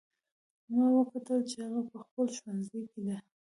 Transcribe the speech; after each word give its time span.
ما 0.71 0.83
وکتل 0.97 1.39
چې 1.49 1.57
هغه 1.65 1.81
په 1.89 1.97
خپل 2.03 2.25
ښوونځي 2.37 2.81
کې 2.91 2.99
ده 3.07 3.17